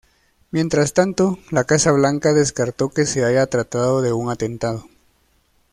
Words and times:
Mientras 0.49 0.93
tanto, 0.95 1.37
la 1.51 1.63
Casa 1.65 1.91
Blanca 1.91 2.33
descartó 2.33 2.89
que 2.89 3.05
se 3.05 3.23
haya 3.23 3.45
tratado 3.45 4.01
de 4.01 4.11
un 4.11 4.31
atentado. 4.31 4.87